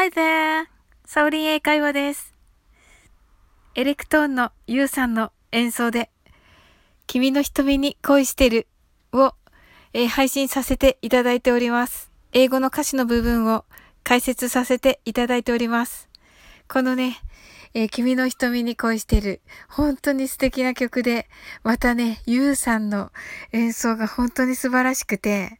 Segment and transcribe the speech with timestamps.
[0.00, 0.66] Hi there!
[1.06, 2.32] サオリン英会話です。
[3.74, 6.08] エレクトーンのユウさんの演奏で、
[7.08, 8.68] 君の瞳に恋してる
[9.12, 9.34] を、
[9.92, 12.12] えー、配信させていただいております。
[12.32, 13.64] 英語の歌詞の部分を
[14.04, 16.08] 解説させていただいております。
[16.68, 17.18] このね、
[17.74, 19.40] えー、君の瞳に恋してる。
[19.68, 21.28] 本当に素敵な曲で、
[21.64, 23.10] またね、ゆうさんの
[23.50, 25.58] 演奏が本当に素晴らしくて、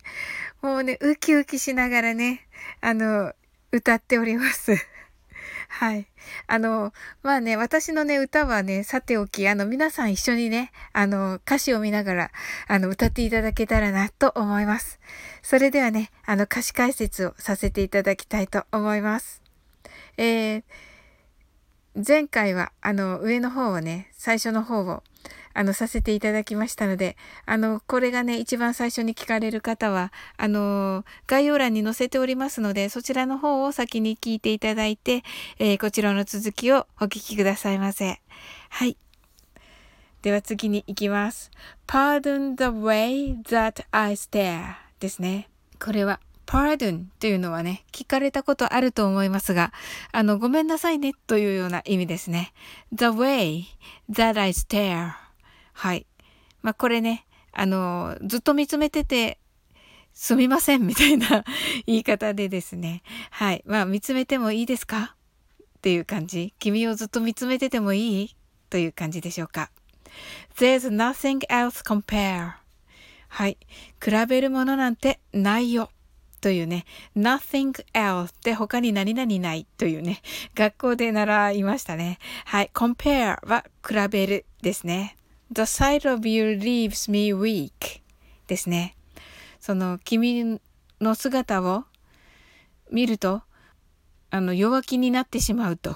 [0.62, 2.46] もうね、ウキウキしながらね、
[2.80, 3.32] あの、
[3.72, 4.76] 歌っております。
[5.68, 6.06] はい。
[6.46, 12.30] あの、まあね、私のね、歌はね、さておき、あの、皆さん一緒にね、あの、歌詞を見ながら、
[12.66, 14.98] あの、歌っていただけたらな、と思います。
[15.42, 19.42] それではね、あの、歌詞解説をさせていただきたいと思います。
[20.16, 20.64] えー、
[22.06, 25.02] 前回は、あの、上の方をね、最初の方を、
[25.52, 35.24] あの、させていただきましたので、あの、これがね、一番最初に聞かれる方は、あの、概要欄に載せておりますので、そちらの方を先に聞いていただいて、
[35.58, 38.20] えー、こちらの続きをお聞きくださいませ。
[38.70, 38.96] はい。
[40.22, 41.50] では次に行きます。
[41.86, 45.48] Pardon the way that I stare ですね。
[45.80, 49.70] これは pardon というのはね、聞かれたことあると思いますが、
[50.12, 52.54] あの、ごめんなさいねというような意味ですね。
[52.90, 53.64] the way
[54.10, 55.12] that I stare
[55.74, 56.06] はい。
[56.62, 59.38] まあ、これね、あの、ずっと見つめてて、
[60.14, 61.44] すみませんみたいな
[61.86, 63.02] 言い方でですね。
[63.30, 63.62] はい。
[63.66, 65.16] まあ、見つめてもいいですか？
[65.60, 66.54] っていう感じ。
[66.58, 68.36] 君をずっと見つめててもいい
[68.70, 69.70] という感じでしょうか。
[70.56, 72.52] There's nothing else compare.
[73.28, 73.58] はい。
[74.02, 75.90] 比べるものなんてないよ。
[76.40, 76.84] というね、
[77.16, 80.20] nothing else で他に何々ないというね、
[80.54, 82.18] 学校で習いましたね。
[82.44, 85.16] はい、compare は比べるですね。
[85.50, 88.02] the sight of you leaves me weak
[88.46, 88.96] ですね。
[89.60, 90.60] その君
[91.00, 91.84] の姿を
[92.90, 93.42] 見ると、
[94.30, 95.94] あの、弱気になってしまうと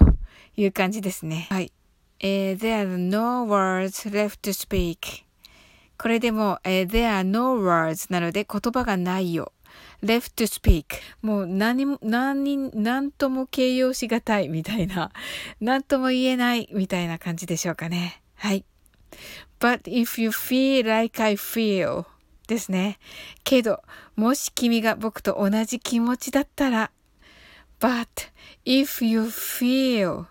[0.56, 1.46] いう感じですね。
[1.50, 1.72] はい。
[2.20, 5.24] えー、there are no words left to speak.
[5.98, 9.52] これでも、えー、there are no words なので言葉がないよ。
[10.02, 15.10] Left to speak もう何も、何、何とも形容しがたいみたいな、
[15.60, 18.22] 何とも言えないみたいな感じでしょうかね。
[18.34, 18.64] はい。
[19.60, 22.04] But if you feel like I feel
[22.48, 22.98] ですね。
[23.44, 23.82] けど、
[24.16, 26.90] もし君が僕と同じ気持ちだったら、
[27.80, 28.06] But
[28.64, 30.26] if you feel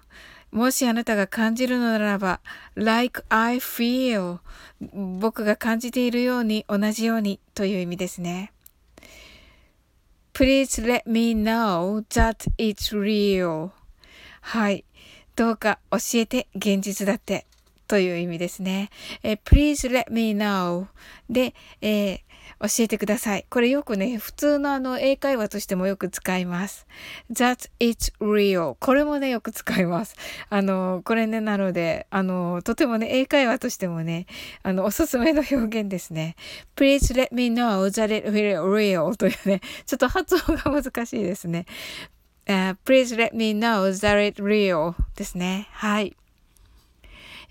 [0.52, 2.42] もしあなたが感じるのならば、
[2.76, 4.40] like I feel
[5.20, 8.52] 僕が感じているように同じようにという意味ですね。
[10.42, 13.70] Please let me know that it's real.
[14.42, 14.86] はい。
[15.36, 17.46] どうか教えて現実だって
[17.88, 18.90] という意味ですね。
[19.22, 20.88] え Please let me know
[21.30, 22.20] で、えー、
[22.60, 23.46] 教えてください。
[23.50, 26.88] これよくね、普通のあの英会話としてもよく使います。
[27.32, 28.76] That it's real.
[28.80, 30.16] これもね、よく使います。
[30.50, 34.26] あの、これね、なので、あの、とてもね、英会話としてもね、
[34.64, 36.36] あの、おすすめの表現ですね。
[36.76, 41.66] Please let me know that it's real というね、ちょっと発音が難しいですね。
[42.48, 45.68] Uh, please let me know that it real ですね。
[45.72, 46.16] はい。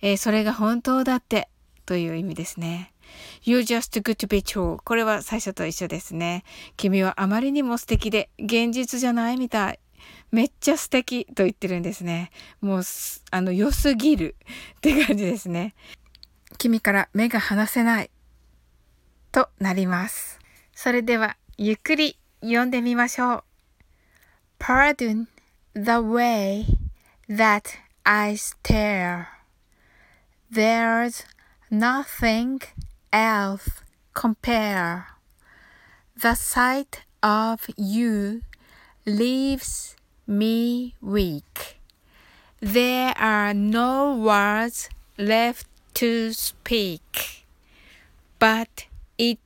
[0.02, 1.48] えー、それが本当だって
[1.90, 2.92] という意味ですね。
[3.42, 4.78] You're just good to be true.
[4.84, 6.44] これは最初と一緒ですね。
[6.76, 9.80] 君はあまりにも素敵で現実じゃないみたい。
[10.30, 12.30] めっちゃ素敵と言ってるんですね。
[12.60, 12.82] もう、
[13.32, 14.36] あの、良すぎる
[14.76, 15.74] って感じですね。
[16.58, 18.10] 君から目が離せない
[19.32, 20.38] となります。
[20.72, 23.44] それでは、ゆっくり読んでみましょう。
[24.60, 25.26] Pardon
[25.74, 26.66] the way
[27.28, 27.64] that
[28.04, 29.26] I stare.
[30.52, 31.24] There's
[31.70, 32.60] nothing
[33.12, 33.82] else
[34.12, 35.06] compare.
[36.20, 38.42] The sight of you
[39.06, 41.78] leaves me weak.
[42.60, 47.46] There are no words left to speak.
[48.38, 49.38] But it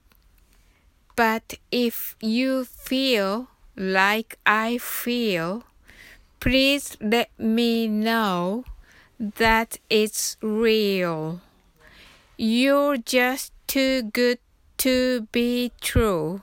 [1.17, 5.63] but if you feel like I feel,
[6.41, 8.65] please let me know
[9.19, 11.41] that it's real.
[12.38, 14.40] You're just too good
[14.78, 16.42] to be true.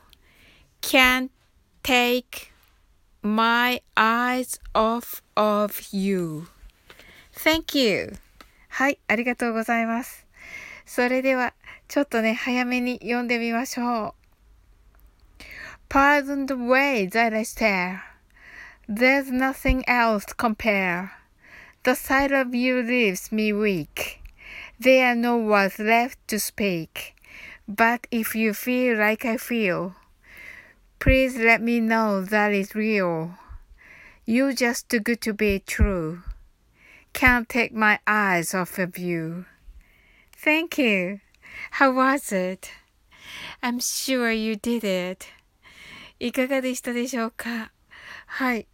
[0.83, 1.31] Can't
[1.83, 2.53] take
[3.23, 6.49] my eyes off of you.
[7.33, 8.19] Thank you.
[8.69, 10.27] はい、ありがとうございます。
[10.85, 11.55] それでは、
[11.89, 14.15] ちょっとね、早めに読んでみましょう。
[15.89, 18.01] Pardon the way that I stare.
[18.89, 21.11] There's nothing else to compare.
[21.85, 24.20] The sight of you leaves me weak.
[24.81, 27.15] There are no words left to speak.
[27.69, 29.95] But if you feel like I feel,
[30.99, 33.35] please let me know that it's real.
[34.25, 36.23] You're just too good to be true.
[37.13, 39.47] Can't take my eyes off of you.
[40.33, 41.21] Thank you.
[41.73, 42.71] How was it?
[43.63, 45.27] I'm sure you did it.
[46.19, 47.73] いかがでしたでしょうか
[48.27, 48.67] はい。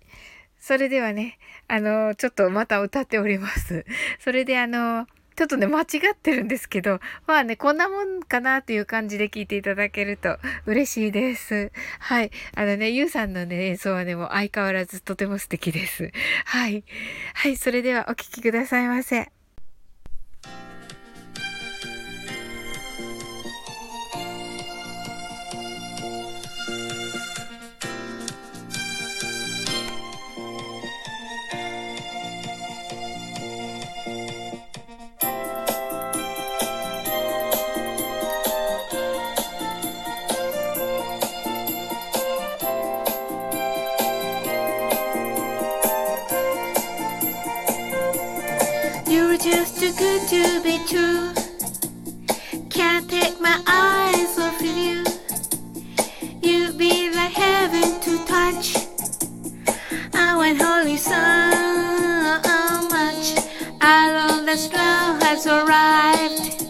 [0.58, 3.84] それではね、あの、ちょっとまた歌っております。
[4.20, 5.06] それであの、
[5.37, 11.71] ちょっとね、間違ってるんですけど、まあね、こんなもんかなっていう感じで聞いていただけると嬉しいです。
[11.99, 12.31] はい。
[12.55, 16.11] あのね、ゆうさんのね、演奏はね、もう相変わらずとても素敵です。
[16.45, 16.83] はい。
[17.35, 19.36] はい、それではお聴きくださいませ。
[49.75, 51.33] To be true.
[52.69, 55.03] Can't take my eyes off of you.
[56.41, 58.75] You be like heaven to touch.
[60.13, 61.11] I want holy so
[62.95, 63.25] much.
[63.81, 66.63] I know the love has arrived.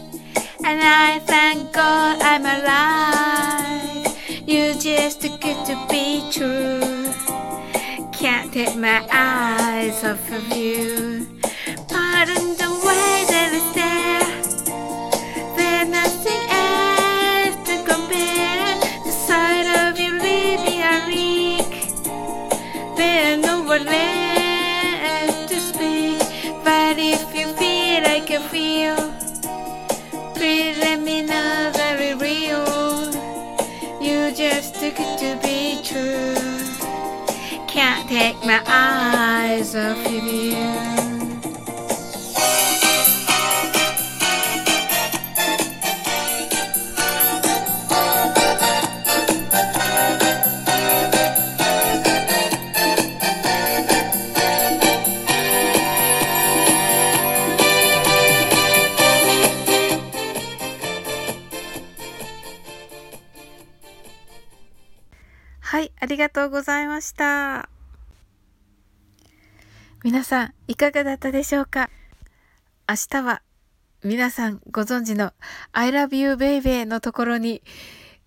[0.64, 4.18] And I thank God I'm alive.
[4.48, 7.12] You're just too good to be true.
[8.12, 11.28] Can't take my eyes off of you.
[11.88, 12.58] Pardon
[28.50, 28.96] feel
[30.34, 32.66] please let me know very real.
[34.02, 36.36] You just took it to be true.
[37.68, 40.97] Can't take my eyes off of you.
[66.18, 67.70] りがとうございました。
[70.04, 71.92] 皆さん、いかがだったでしょうか？
[72.90, 73.44] 明日は、
[74.04, 75.32] 皆さんご存知の
[75.74, 77.62] I love you baby のところに、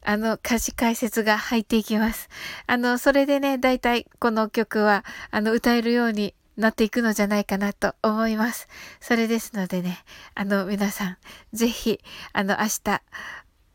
[0.04, 2.28] あの、歌詞解説が入っていきます。
[2.68, 8.68] あの、それでね、だいたいこの曲は、あの、歌えるようになっていくのじゃないかなと思います。
[9.00, 9.98] それですのでね、
[10.36, 11.18] あの、皆さん、
[11.52, 11.98] ぜひ、
[12.32, 13.02] あの、明日、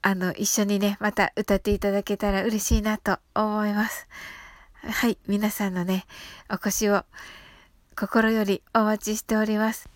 [0.08, 4.08] あの、一緒にね、また歌っていただけたら嬉しいなと思います。
[4.84, 6.06] はい、皆さんのね、
[6.48, 7.06] お越しを
[7.98, 9.90] 心よりお待ちしております。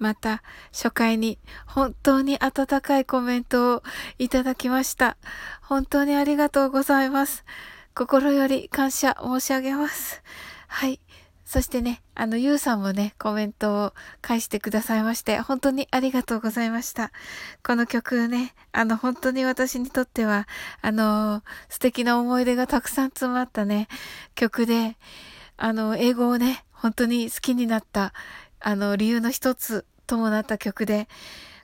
[0.00, 0.42] また、
[0.72, 3.82] 初回に本当に温かいコメントを
[4.18, 5.16] いただきました。
[5.60, 7.44] 本当にありがとうございます。
[7.94, 10.24] 心より感謝申し上げます。
[10.66, 10.98] はい。
[11.52, 17.12] そしてね、あの、ゆうさんもね、コメントを返してくださいまして、本当にありがとうございました。
[17.62, 20.48] この曲ね、あの、本当に私にとっては、
[20.80, 23.88] あの、素敵な思い出がたくさん詰まったね、
[24.34, 24.96] 曲で、
[25.58, 28.14] あの、英語をね、本当に好きになった、
[28.58, 31.06] あの、理由の一つともなった曲で、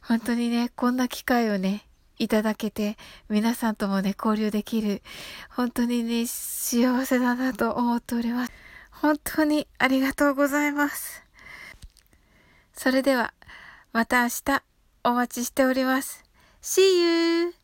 [0.02, 1.86] 本当にね、こんな機会をね、
[2.18, 2.98] いただけて、
[3.30, 5.00] 皆さんともね、交流できる、
[5.48, 8.67] 本当にね、幸せだなと思っております。
[9.00, 11.22] 本当にありがとうございます。
[12.72, 13.32] それでは、
[13.92, 14.62] また明日
[15.04, 16.24] お待ちしております。
[16.62, 16.80] See
[17.46, 17.57] you!